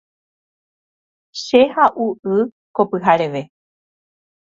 Che 1.45 1.61
ha’u 1.73 2.05
y 2.35 2.39
ko 2.75 2.81
pyhareve. 2.89 3.41